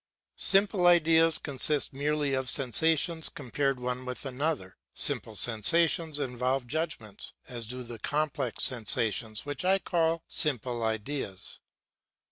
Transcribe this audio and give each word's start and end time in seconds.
Simple 0.39 0.87
ideas 0.87 1.37
consist 1.37 1.93
merely 1.93 2.33
of 2.33 2.49
sensations 2.49 3.29
compared 3.29 3.79
one 3.79 4.03
with 4.03 4.25
another. 4.25 4.75
Simple 4.95 5.35
sensations 5.35 6.19
involve 6.19 6.65
judgments, 6.65 7.33
as 7.47 7.67
do 7.67 7.83
the 7.83 7.99
complex 7.99 8.63
sensations 8.63 9.45
which 9.45 9.63
I 9.63 9.77
call 9.77 10.23
simple 10.27 10.83
ideas. 10.83 11.59